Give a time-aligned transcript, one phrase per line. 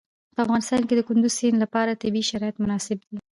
[0.35, 3.17] په افغانستان کې د کندز سیند لپاره طبیعي شرایط مناسب دي.